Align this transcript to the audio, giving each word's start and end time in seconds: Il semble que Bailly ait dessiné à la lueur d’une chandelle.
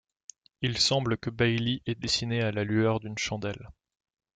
Il 0.63 0.79
semble 0.79 1.15
que 1.15 1.29
Bailly 1.29 1.83
ait 1.85 1.93
dessiné 1.93 2.41
à 2.41 2.51
la 2.51 2.63
lueur 2.63 2.99
d’une 3.01 3.19
chandelle. 3.19 3.69